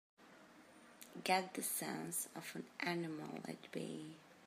[1.23, 4.15] Get the sense of an animal at bay!